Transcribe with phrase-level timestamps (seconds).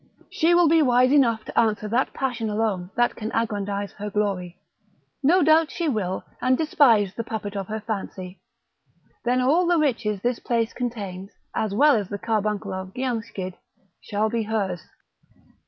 [0.31, 4.57] she will be wise enough to answer that passion alone that can aggrandise her glory;
[5.21, 8.41] no doubt she will, and despise the puppet of her fancy.
[9.25, 13.53] Then all the riches this place contains, as well as the carbuncle of Giamschid,
[14.01, 14.87] shall be hers."